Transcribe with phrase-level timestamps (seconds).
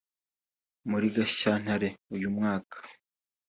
[0.89, 2.75] muri Gashyantare uyu mwaka